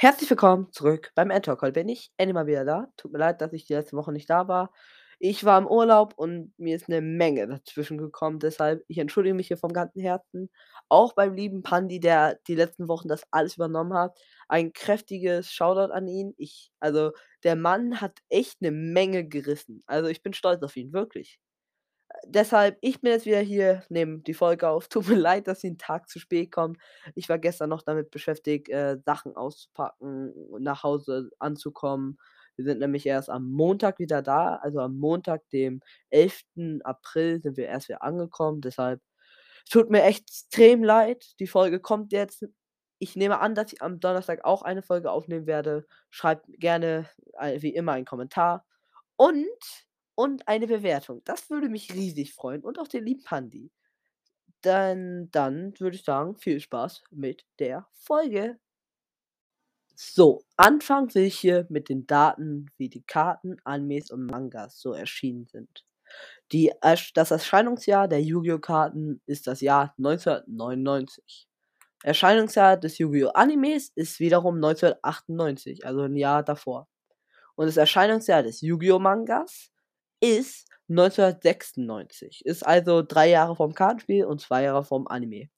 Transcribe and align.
Herzlich 0.00 0.30
willkommen 0.30 0.70
zurück 0.70 1.10
beim 1.16 1.30
Endtalk. 1.30 1.60
Heute 1.60 1.72
bin 1.72 1.88
ich 1.88 2.12
endlich 2.18 2.32
mal 2.34 2.46
wieder 2.46 2.64
da. 2.64 2.86
Tut 2.96 3.10
mir 3.10 3.18
leid, 3.18 3.40
dass 3.40 3.52
ich 3.52 3.64
die 3.64 3.72
letzte 3.74 3.96
Woche 3.96 4.12
nicht 4.12 4.30
da 4.30 4.46
war. 4.46 4.72
Ich 5.18 5.42
war 5.44 5.58
im 5.58 5.66
Urlaub 5.66 6.14
und 6.16 6.52
mir 6.56 6.76
ist 6.76 6.88
eine 6.88 7.00
Menge 7.00 7.48
dazwischen 7.48 7.98
gekommen. 7.98 8.38
Deshalb, 8.38 8.84
ich 8.86 8.98
entschuldige 8.98 9.34
mich 9.34 9.48
hier 9.48 9.56
vom 9.56 9.72
ganzen 9.72 10.00
Herzen. 10.00 10.50
Auch 10.88 11.14
beim 11.14 11.34
lieben 11.34 11.64
Pandi, 11.64 11.98
der 11.98 12.38
die 12.46 12.54
letzten 12.54 12.86
Wochen 12.86 13.08
das 13.08 13.24
alles 13.32 13.56
übernommen 13.56 13.92
hat. 13.94 14.16
Ein 14.46 14.72
kräftiges 14.72 15.50
Shoutout 15.50 15.92
an 15.92 16.06
ihn. 16.06 16.32
Ich, 16.38 16.70
also, 16.78 17.10
der 17.42 17.56
Mann 17.56 18.00
hat 18.00 18.18
echt 18.28 18.58
eine 18.60 18.70
Menge 18.70 19.26
gerissen. 19.26 19.82
Also, 19.86 20.08
ich 20.08 20.22
bin 20.22 20.32
stolz 20.32 20.62
auf 20.62 20.76
ihn, 20.76 20.92
wirklich. 20.92 21.40
Deshalb, 22.26 22.78
ich 22.80 23.00
bin 23.00 23.12
jetzt 23.12 23.26
wieder 23.26 23.40
hier, 23.40 23.82
nehme 23.88 24.18
die 24.20 24.34
Folge 24.34 24.68
auf. 24.68 24.88
Tut 24.88 25.08
mir 25.08 25.16
leid, 25.16 25.46
dass 25.48 25.60
sie 25.60 25.68
'n 25.68 25.78
Tag 25.78 26.08
zu 26.08 26.18
spät 26.18 26.50
kommt. 26.52 26.78
Ich 27.14 27.28
war 27.28 27.38
gestern 27.38 27.70
noch 27.70 27.82
damit 27.82 28.10
beschäftigt, 28.10 28.68
äh, 28.68 28.98
Sachen 29.04 29.36
auszupacken 29.36 30.32
nach 30.60 30.82
Hause 30.82 31.30
anzukommen. 31.38 32.18
Wir 32.56 32.64
sind 32.64 32.80
nämlich 32.80 33.06
erst 33.06 33.30
am 33.30 33.48
Montag 33.50 33.98
wieder 34.00 34.20
da. 34.22 34.56
Also, 34.56 34.80
am 34.80 34.96
Montag, 34.98 35.48
dem 35.50 35.80
11. 36.10 36.80
April 36.84 37.40
sind 37.40 37.56
wir 37.56 37.66
erst 37.66 37.88
wieder 37.88 38.02
angekommen. 38.02 38.60
Deshalb 38.60 39.00
tut 39.70 39.90
mir 39.90 40.02
extrem 40.04 40.82
leid. 40.84 41.24
Die 41.40 41.46
Folge 41.46 41.80
kommt 41.80 42.12
jetzt. 42.12 42.44
Ich 43.00 43.16
nehme 43.16 43.40
an, 43.40 43.54
dass 43.54 43.72
ich 43.72 43.82
am 43.82 44.00
Donnerstag 44.00 44.44
auch 44.44 44.62
eine 44.62 44.82
Folge 44.82 45.10
aufnehmen 45.12 45.46
werde. 45.46 45.86
Schreibt 46.10 46.46
gerne, 46.58 47.08
äh, 47.40 47.62
wie 47.62 47.74
immer 47.74 47.92
einen 47.92 48.06
Kommentar 48.06 48.64
und 49.16 49.46
und 50.18 50.48
eine 50.48 50.66
Bewertung. 50.66 51.22
Das 51.24 51.48
würde 51.48 51.68
mich 51.68 51.94
riesig 51.94 52.34
freuen 52.34 52.62
und 52.64 52.80
auch 52.80 52.88
den 52.88 53.04
lieben 53.06 53.22
Pandi. 53.22 53.70
Dann 54.62 55.30
dann 55.32 55.74
würde 55.80 55.96
ich 55.96 56.04
sagen, 56.04 56.36
viel 56.36 56.60
Spaß 56.60 57.04
mit 57.12 57.46
der 57.60 57.88
Folge. 57.94 58.58
So, 60.00 60.44
anfangen 60.56 61.12
will 61.16 61.24
ich 61.24 61.36
hier 61.40 61.66
mit 61.70 61.88
den 61.88 62.06
Daten, 62.06 62.66
wie 62.76 62.88
die 62.88 63.02
Karten, 63.02 63.56
Animes 63.64 64.12
und 64.12 64.26
Mangas 64.26 64.80
so 64.80 64.92
erschienen 64.92 65.46
sind. 65.46 65.84
Die 66.52 66.72
das 67.14 67.30
Erscheinungsjahr 67.32 68.08
der 68.08 68.22
Yu-Gi-Oh! 68.22 68.58
Karten 68.60 69.20
ist 69.26 69.46
das 69.48 69.60
Jahr 69.62 69.94
1999. 69.98 71.48
Erscheinungsjahr 72.04 72.76
des 72.78 72.98
Yu-Gi-Oh! 72.98 73.30
Animes 73.30 73.90
ist 73.94 74.20
wiederum 74.20 74.60
1998, 74.60 75.86
also 75.86 76.02
'n 76.04 76.16
Jahr 76.16 76.42
davor. 76.44 76.88
Und 77.56 77.66
das 77.68 77.76
Erscheinungsjahr 77.78 78.42
des 78.44 78.60
Yu-Gi-Oh! 78.62 78.98
Mangas 79.00 79.70
ist 80.20 80.66
1996. 80.88 82.44
Ist 82.44 82.66
also 82.66 83.02
3 83.02 83.28
Jahre 83.28 83.56
vorm 83.56 83.74
Kartenspiel 83.74 84.24
und 84.24 84.40
2 84.40 84.62
Jahre 84.64 84.84
vorm 84.84 85.06
Anime. 85.06 85.50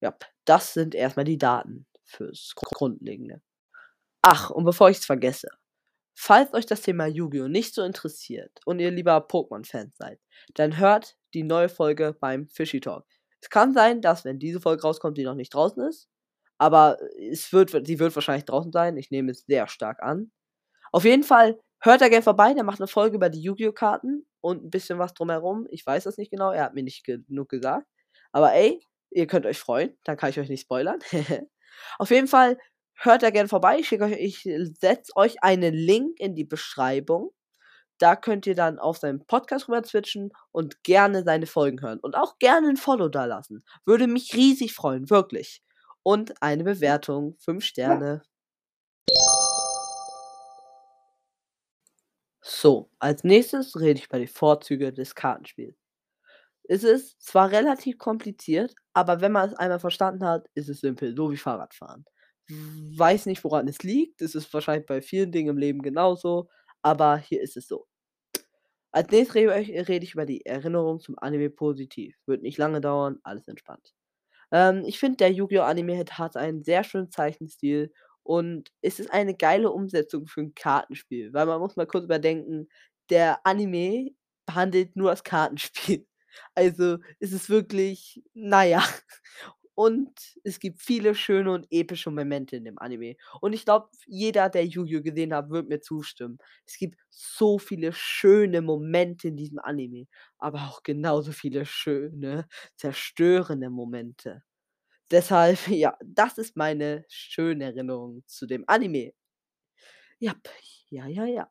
Ja, 0.00 0.16
das 0.44 0.74
sind 0.74 0.94
erst 0.94 1.16
mal 1.16 1.24
die 1.24 1.38
Daten 1.38 1.86
fürs 2.04 2.52
Grundlegende. 2.56 3.40
Ach, 4.22 4.50
und 4.50 4.64
bevor 4.64 4.90
ich's 4.90 5.04
vergesse, 5.04 5.48
falls 6.14 6.54
euch 6.54 6.66
das 6.66 6.82
Thema 6.82 7.06
Yu-Gi-Oh! 7.06 7.48
nicht 7.48 7.74
so 7.74 7.82
interessiert 7.82 8.60
und 8.64 8.78
ihr 8.80 8.90
lieber 8.90 9.16
Pokémon-Fans 9.18 9.96
seid, 9.96 10.20
dann 10.54 10.78
hört 10.78 11.16
die 11.34 11.42
neue 11.42 11.68
Folge 11.68 12.16
beim 12.18 12.48
Fishy 12.48 12.80
Talk. 12.80 13.06
Es 13.40 13.50
kann 13.50 13.74
sein, 13.74 14.00
dass, 14.00 14.24
wenn 14.24 14.38
diese 14.38 14.60
Folge 14.60 14.82
rauskommt, 14.82 15.18
die 15.18 15.24
noch 15.24 15.34
nicht 15.34 15.52
draußen 15.52 15.82
ist, 15.86 16.08
aber 16.56 16.98
es 17.18 17.52
wird 17.52 17.70
sie 17.86 17.98
wird 17.98 18.14
wahrscheinlich 18.14 18.46
draußen 18.46 18.72
sein. 18.72 18.96
Ich 18.96 19.10
nehme 19.10 19.32
es 19.32 19.44
sehr 19.46 19.68
stark 19.68 20.02
an. 20.02 20.32
Auf 20.92 21.04
jeden 21.04 21.24
Fall 21.24 21.60
hört 21.84 22.00
da 22.02 22.08
gerne 22.08 22.22
vorbei, 22.22 22.54
der 22.54 22.64
macht 22.64 22.80
'ne 22.80 22.88
Folge 22.88 23.16
über 23.16 23.30
die 23.30 23.42
Yu-Gi-Oh! 23.42 23.72
Karten 23.72 24.26
und 24.42 24.64
'n 24.64 24.70
bisschen 24.70 24.98
was 24.98 25.14
drumherum. 25.14 25.66
Ich 25.70 25.86
weiß 25.86 26.04
das 26.04 26.18
nicht 26.18 26.30
genau, 26.32 26.52
er 26.52 26.64
hat 26.64 26.74
mir 26.74 26.82
nicht 26.84 27.04
genug 27.04 27.48
gesagt. 27.50 27.86
Aber 28.32 28.52
ey, 28.54 28.80
ihr 29.10 29.26
könnt 29.28 29.46
euch 29.46 29.58
freuen, 29.60 29.96
dann 30.04 30.16
kann 30.16 30.30
ich 30.30 30.40
euch 30.40 30.48
nicht 30.50 30.62
spoilern. 30.62 30.98
Auf 31.98 32.10
jeden 32.10 32.28
Fall 32.28 32.58
hört 32.96 33.22
da 33.24 33.30
gerne 33.30 33.48
vorbei. 33.48 33.78
Ich 33.80 33.92
euch 34.00 34.12
ich 34.20 34.42
setze 34.80 35.12
euch 35.16 35.42
einen 35.42 35.74
Link 35.74 36.20
in 36.20 36.34
die 36.36 36.44
Beschreibung. 36.44 37.32
Da 37.98 38.16
könnt 38.16 38.46
ihr 38.46 38.54
dann 38.56 38.78
auf 38.80 38.98
seinen 38.98 39.26
Podcast 39.26 39.68
rüber 39.68 39.84
switchen 39.84 40.32
und 40.52 40.82
gerne 40.84 41.24
seine 41.24 41.46
Folgen 41.46 41.82
hören 41.82 42.00
und 42.00 42.16
auch 42.16 42.38
gerne 42.40 42.68
'n 42.70 42.76
Follow 42.78 43.08
dalassen. 43.10 43.64
Würde 43.86 44.06
mich 44.08 44.34
riesig 44.36 44.74
freuen, 44.74 45.10
wirklich. 45.10 45.62
Und 46.04 46.42
eine 46.42 46.64
Bewertung, 46.64 47.36
5 47.40 47.64
Sterne. 47.64 48.22
So, 52.46 52.90
als 52.98 53.24
Nächstes 53.24 53.74
rede 53.80 53.98
ich 53.98 54.06
über 54.06 54.18
die 54.18 54.26
Vorzüge 54.26 54.92
des 54.92 55.14
Kartenspiels. 55.14 55.76
Es 56.64 56.84
ist 56.84 57.22
zwar 57.22 57.50
relativ 57.52 57.98
kompliziert, 57.98 58.74
aber 58.94 59.20
wenn 59.20 59.32
man 59.32 59.48
es 59.50 59.54
einmal 59.56 59.80
verstanden 59.80 60.24
hat, 60.26 60.48
ist 60.54 60.68
es 60.68 60.80
simpel, 60.80 61.16
so 61.16 61.30
wie 61.32 61.36
Fahrradfahren. 61.38 62.04
Weiß 62.48 63.26
nicht, 63.26 63.44
woran 63.44 63.68
es 63.68 63.82
liegt. 63.82 64.22
Es 64.22 64.34
ist 64.34 64.52
wahrscheinlich 64.54 64.86
bei 64.86 65.02
vielen 65.02 65.32
Dingen 65.32 65.50
im 65.50 65.58
Leben 65.58 65.82
genauso, 65.82 66.50
aber 66.82 67.18
hier 67.18 67.42
ist 67.42 67.56
es 67.56 67.68
so. 67.68 67.86
Als 68.92 69.10
Nächstes 69.10 69.36
rede 69.36 70.04
ich 70.04 70.14
über 70.14 70.24
die 70.24 70.46
Erinnerung 70.46 71.00
zum 71.00 71.18
Anime 71.18 71.50
positiv. 71.50 72.16
Wird 72.26 72.42
nicht 72.42 72.58
lange 72.58 72.80
dauern, 72.80 73.18
alles 73.22 73.46
entspannt. 73.48 73.92
Ähm, 74.52 74.84
ich 74.86 74.98
finde, 75.00 75.18
der 75.18 75.32
Yu-Gi-Oh! 75.32 75.62
Anime 75.62 76.04
hat 76.12 76.36
einen 76.36 76.64
sehr 76.64 76.84
schönen 76.84 77.10
Zeichenstil 77.10 77.92
und 78.24 78.70
es 78.82 79.00
ist 79.00 79.12
eine 79.12 79.34
geile 79.36 79.70
Umsetzung 79.72 80.26
für 80.28 80.42
'n 80.42 80.54
Kartenspiel, 80.56 81.32
weil 81.34 81.46
man 81.46 81.60
muss 81.60 81.76
mal 81.76 81.86
kurz 81.88 82.04
überdenken, 82.06 82.68
der 83.10 83.46
Anime 83.46 84.10
behandelt 84.46 84.96
nur 84.96 85.10
das 85.12 85.24
Kartenspiel. 85.24 86.06
Also, 86.56 86.98
es 87.20 87.32
ist 87.32 87.48
wirklich, 87.50 88.22
na 88.34 88.64
ja. 88.64 88.84
Und 89.76 90.12
es 90.44 90.60
gibt 90.60 90.80
viele 90.82 91.14
schöne 91.16 91.52
und 91.52 91.66
epische 91.70 92.10
Momente 92.12 92.56
in 92.56 92.64
dem 92.64 92.78
Anime. 92.78 93.16
Und 93.40 93.52
ich 93.54 93.64
glaube, 93.64 93.88
jeder, 94.06 94.48
der 94.50 94.64
Yu-Gi-Oh! 94.66 95.02
gesehen 95.02 95.34
hat, 95.34 95.50
wird 95.50 95.68
mir 95.68 95.80
zustimmen. 95.80 96.38
Es 96.66 96.78
gibt 96.78 97.00
so 97.10 97.58
viele 97.58 97.92
schöne 97.92 98.62
Momente 98.62 99.28
in 99.28 99.36
diesem 99.36 99.58
Anime, 99.60 100.06
aber 100.38 100.60
auch 100.68 100.82
genauso 100.84 101.32
viele 101.32 101.66
schöne, 101.66 102.46
zerstörende 102.76 103.70
Momente. 103.70 104.42
Deshalb, 105.10 105.58
ja, 105.68 105.96
das 106.04 106.38
ist 106.38 106.56
meine 106.56 107.04
schöne 107.08 107.64
Erinnerung 107.64 108.22
zu 108.26 108.46
dem 108.46 108.64
Anime. 108.66 109.12
Jap, 110.18 110.48
ja, 110.88 111.06
ja, 111.06 111.26
ja. 111.26 111.50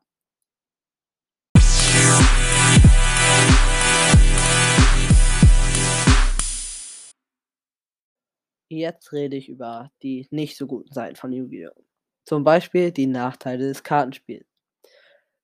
Jetzt 8.70 9.12
rede 9.12 9.36
ich 9.36 9.48
über 9.48 9.92
die 10.02 10.26
nicht 10.30 10.56
so 10.56 10.66
guten 10.66 10.92
Seiten 10.92 11.16
von 11.16 11.32
Yu-Gi-Oh! 11.32 11.84
Zum 12.24 12.42
Beispiel 12.42 12.90
die 12.90 13.06
Nachteile 13.06 13.68
des 13.68 13.82
Kartenspiels. 13.82 14.46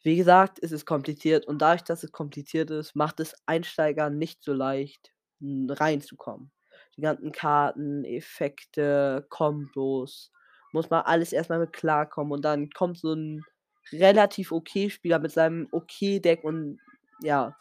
Wie 0.02 0.16
gesagt, 0.16 0.58
es 0.62 0.72
ist 0.72 0.86
kompliziert 0.86 1.46
und 1.46 1.60
dadurch, 1.60 1.82
dass 1.82 2.02
es 2.02 2.10
kompliziert 2.10 2.70
ist, 2.70 2.96
macht 2.96 3.20
es 3.20 3.36
Einsteigern 3.46 4.18
nicht 4.18 4.42
so 4.42 4.54
leicht, 4.54 5.12
reinzukommen. 5.42 6.50
Die 6.96 7.02
ganzen 7.02 7.32
Karten, 7.32 8.04
Effekte, 8.04 9.26
Kombos, 9.30 10.32
muss 10.72 10.90
man 10.90 11.02
alles 11.02 11.32
erst 11.32 11.50
mal 11.50 11.58
mit 11.60 11.72
klarkommen 11.72 12.32
und 12.32 12.44
dann 12.44 12.70
kommt 12.70 12.98
so 12.98 13.12
'n 13.12 13.44
relativ 13.92 14.52
okay 14.52 14.90
Spieler 14.90 15.18
mit 15.18 15.32
seinem 15.32 15.68
okay 15.72 16.20
Deck 16.20 16.44
und 16.44 16.78
ja. 17.22 17.56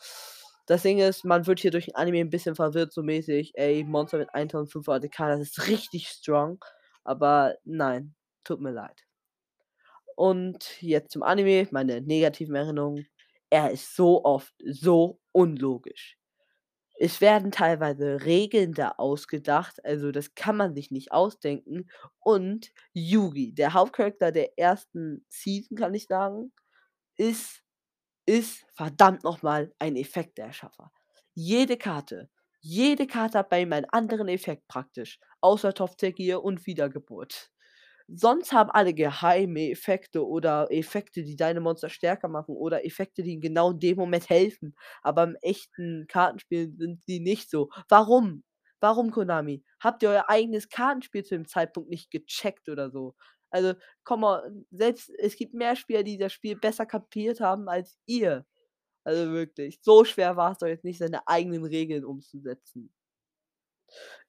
Das 0.67 0.84
Ding 0.84 1.00
ist, 1.00 1.25
man 1.25 1.47
wird 1.47 1.59
hier 1.59 1.72
durch 1.72 1.85
den 1.85 1.95
Anime 1.95 2.19
'n 2.22 2.29
bisschen 2.29 2.56
verwirrt, 2.56 2.94
so 2.94 3.01
mäßig: 3.03 3.53
„Ey, 3.56 3.84
Monster 3.84 4.19
mit 4.19 4.34
1500 4.35 5.03
ATK, 5.06 5.29
das 5.29 5.41
ist 5.41 5.67
richtig 5.67 6.07
strong.“ 6.09 6.59
Aber 7.03 7.56
nein, 7.66 8.16
tut 8.44 8.61
mir 8.61 8.72
leid. 8.72 9.03
Und 10.17 10.81
jetzt 10.81 11.11
zum 11.11 11.23
Anime, 11.23 11.67
meine 11.72 12.01
negativen 12.01 12.56
Erinnerungen. 12.56 13.07
Er 13.50 13.72
ist 13.72 13.96
so 13.96 14.23
oft 14.25 14.53
so 14.66 15.19
unlogisch. 15.31 16.19
Es 17.02 17.22
werden 17.22 17.52
teilweise 17.52 18.26
Regeln 18.26 18.74
da 18.74 18.90
ausgedacht, 18.98 19.84
also 19.86 20.12
das 20.12 20.36
kann 20.36 20.58
man 20.58 20.76
sich 20.76 20.92
nicht 20.92 21.12
ausdenken. 21.14 21.90
Und 22.20 22.72
Yugi, 22.94 23.54
der 23.56 23.74
Hauptcharakter 23.74 24.32
der 24.34 24.59
ersten 24.59 25.26
Season, 25.29 25.78
kann 25.78 25.94
ich 25.96 26.08
sagen, 26.08 26.52
ist 27.18 27.64
ist 28.26 28.66
verdammt 28.76 29.23
noch 29.23 29.41
mal 29.41 29.73
ein 29.79 29.96
Effekteerschaffer. 29.96 30.91
Jede 31.34 31.78
Karte 31.78 32.29
jede 32.62 33.08
Karte 33.08 33.40
hat 33.40 33.50
bei 33.50 33.62
ihm 33.62 33.73
einen 33.73 33.85
anderen 33.90 34.28
Effekt 34.28 34.68
praktisch, 34.68 35.20
außer 35.41 35.73
Topzergier 35.73 36.44
und 36.44 36.66
Wiedergeburt. 36.68 37.52
Sonst 38.11 38.52
haben 38.53 38.72
alle 38.72 38.94
geheime 38.94 39.70
Effekte 39.70 40.28
oder 40.28 40.67
Effekte, 40.72 41.23
die 41.23 41.35
deine 41.35 41.61
Monster 41.61 41.90
stärker 41.90 42.28
machen 42.28 42.56
oder 42.56 42.85
Effekte, 42.85 43.23
die 43.23 43.40
genau 43.40 43.72
in 43.72 43.79
dem 43.79 43.97
Moment 43.97 44.29
helfen. 44.29 44.76
Aber 45.03 45.23
im 45.23 45.35
echten 45.41 46.06
Kartenspiel 46.08 46.73
sind 46.76 47.03
sie 47.06 47.20
nicht 47.20 47.50
so. 47.50 47.70
Warum? 47.88 48.44
Warum, 48.79 49.11
Konami? 49.11 49.64
Habt 49.79 50.03
ihr 50.03 50.09
euer 50.09 50.29
eigenes 50.29 50.70
Kartenspiel 50.70 51.23
zu 51.23 51.35
dem 51.35 51.47
Zeitpunkt 51.47 51.90
nicht 51.90 52.11
gecheckt 52.11 52.70
oder 52.70 52.90
so? 52.91 53.16
Also, 53.52 53.73
come 54.03 54.28
on, 54.28 54.66
selbst 54.72 55.09
es 55.20 55.35
gibt 55.35 55.53
mehr 55.53 55.76
Spieler, 55.76 56.03
die 56.03 56.17
das 56.17 56.34
Spiel 56.34 56.56
besser 56.56 56.85
kapiert 56.85 57.40
haben 57.41 57.67
als 57.70 57.97
ihr. 58.06 58.46
Also 59.03 59.32
wirklich, 59.34 59.79
so 59.82 60.06
schwer 60.06 60.38
war's 60.38 60.59
doch 60.59 60.67
jetzt 60.67 60.84
nicht, 60.85 61.00
seine 61.00 61.28
eigenen 61.28 61.66
Regeln 61.66 62.06
umzusetzen. 62.06 62.91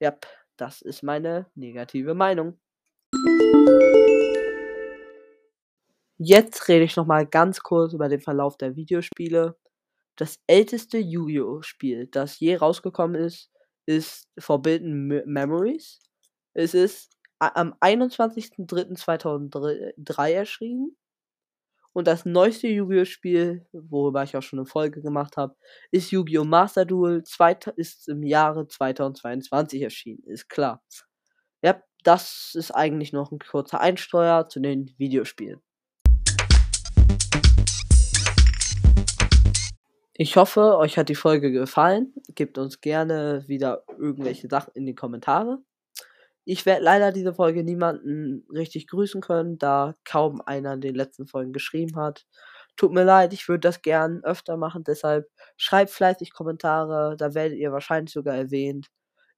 Jap, 0.00 0.27
das 0.56 0.82
ist 0.82 1.03
meine 1.03 1.50
negative 1.55 2.15
Meinung. 2.15 2.59
Jetzt 6.22 6.69
rede 6.69 6.84
ich 6.84 6.96
noch 6.96 7.06
mal 7.06 7.26
ganz 7.26 7.61
kurz 7.62 7.94
über 7.94 8.11
den 8.11 8.20
Verlauf 8.20 8.58
der 8.58 8.76
Videospiele. 8.76 9.56
Das 10.17 10.38
älteste 10.46 10.99
Yu-Gi-Oh! 10.99 11.62
Spiel, 11.62 12.08
das 12.08 12.38
je 12.40 12.56
rausgekommen 12.56 13.17
ist, 13.22 13.50
ist 13.87 14.28
Forbidden 14.38 15.06
Me 15.06 15.22
Memories. 15.26 15.99
Es 16.55 16.75
ist 16.75 17.17
am 17.38 17.75
21.03.2003 17.81 20.31
erschienen. 20.32 20.96
Und 21.94 22.06
das 22.06 22.25
neueste 22.26 22.69
Yu-Gi-Oh! 22.69 23.05
Spiel, 23.06 23.67
worüber 23.72 24.22
ich 24.25 24.37
auch 24.37 24.43
schon 24.43 24.58
'ne 24.61 24.67
Folge 24.67 25.02
gemacht 25.02 25.37
habe, 25.37 25.56
ist 25.90 26.11
Yu-Gi-Oh! 26.12 26.44
Master 26.44 26.84
Duel 26.84 27.22
ist 27.76 28.08
im 28.08 28.22
Jahre 28.25 28.69
2022 28.69 29.82
erschienen, 29.82 30.22
ist 30.26 30.49
klar. 30.49 30.82
Ja, 31.62 31.82
das 32.02 32.52
ist 32.55 32.70
eigentlich 32.70 33.12
noch 33.12 33.32
'n 33.32 33.38
kurzer 33.38 33.81
Einsteuer 33.81 34.49
zu 34.49 34.61
den 34.61 34.93
Videospielen. 34.99 35.61
Ich 40.23 40.37
hoffe, 40.37 40.76
euch 40.76 40.99
hat 40.99 41.08
die 41.08 41.14
Folge 41.14 41.50
gefallen. 41.50 42.12
Gebt 42.35 42.58
uns 42.58 42.82
gerne 42.82 43.44
wieder 43.47 43.85
irgendwelche 43.99 44.49
Sachen 44.49 44.73
in 44.75 44.85
die 44.85 44.94
Kommentare. 44.94 45.62
Ich 46.44 46.67
werde 46.67 46.82
leider 46.85 47.12
diese 47.12 47.32
Folge 47.32 47.64
niemanden 47.64 48.46
richtig 48.53 48.87
grüßen 48.88 49.20
können, 49.23 49.58
da 49.58 49.94
kaum 50.05 50.43
einer 50.43 50.75
in 50.75 50.81
den 50.82 50.94
letzten 50.94 51.26
Folgen 51.26 51.53
geschrieben 51.53 51.96
hat. 51.96 52.26
Tut 52.76 52.93
mir 52.93 53.05
leid, 53.05 53.32
ich 53.32 53.49
würde 53.49 53.61
das 53.61 53.82
gern 53.82 54.23
öfter 54.25 54.56
machen, 54.56 54.85
deshalb 54.85 55.26
schreibt 55.56 55.91
fleißig 55.91 56.32
Kommentare, 56.32 57.17
da 57.17 57.35
werdet 57.35 57.58
ihr 57.58 57.73
wahrscheinlich 57.73 58.12
sogar 58.12 58.35
erwähnt. 58.37 58.88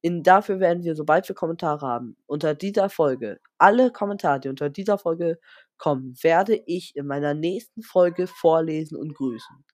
In 0.03 0.23
dafür 0.25 0.61
werden 0.61 0.85
wir, 0.85 0.97
sobald 0.97 1.29
wir 1.29 1.35
Kommentare 1.37 1.87
haben, 1.87 2.17
unter 2.27 2.55
dieser 2.55 2.91
Folge 2.91 3.41
alle 3.59 3.93
Kommentare, 3.93 4.41
die 4.41 4.49
unter 4.49 4.69
dieser 4.71 4.99
Folge 4.99 5.39
kommen, 5.79 6.15
werde 6.23 6.61
ich 6.67 6.97
in 6.97 7.07
meiner 7.07 7.35
nächsten 7.35 7.83
Folge 7.83 8.27
vorlesen 8.27 8.97
und 8.99 9.15
grüßen. 9.15 9.65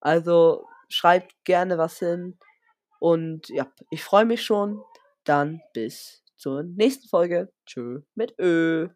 Also, 0.00 0.66
schreibt 0.90 1.34
gerne 1.44 1.78
was 1.78 1.98
hin 1.98 2.38
und 3.00 3.48
ja, 3.50 3.66
ich 3.90 4.04
freue 4.04 4.26
mich 4.26 4.44
schon. 4.44 4.82
Dann 5.24 5.62
bis 5.74 6.24
zur 6.36 6.64
nächsten 6.64 7.08
Folge. 7.08 7.52
Tschö 7.66 8.02
mit 8.16 8.34
Ö. 8.40 8.90